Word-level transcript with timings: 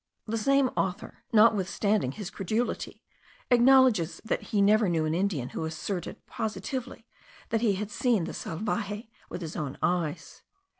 The 0.25 0.35
same 0.35 0.69
author, 0.75 1.19
notwithstanding 1.31 2.13
his 2.13 2.31
credulity, 2.31 3.03
acknowledges 3.51 4.19
that 4.25 4.41
he 4.41 4.59
never 4.59 4.89
knew 4.89 5.05
an 5.05 5.13
Indian 5.13 5.49
who 5.49 5.63
asserted 5.63 6.25
positively 6.25 7.05
that 7.49 7.61
he 7.61 7.73
had 7.75 7.91
seen 7.91 8.23
the 8.23 8.33
salvaje 8.33 9.09
with 9.29 9.41
his 9.41 9.55
own 9.55 9.77
eyes. 9.79 10.41